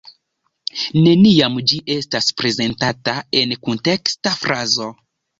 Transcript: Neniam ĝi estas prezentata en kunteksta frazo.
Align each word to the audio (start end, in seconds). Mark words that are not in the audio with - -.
Neniam 1.07 1.59
ĝi 1.71 1.77
estas 1.95 2.29
prezentata 2.41 3.15
en 3.41 3.53
kunteksta 3.67 4.33
frazo. 4.39 4.89